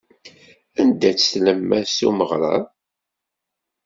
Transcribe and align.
Anda-tt 0.79 1.29
tlemmast 1.31 1.99
umeɣrad? 2.09 2.63